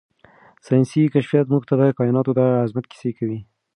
[0.65, 3.39] ساینسي کشفیات موږ ته د کائناتو د عظمت کیسې کوي.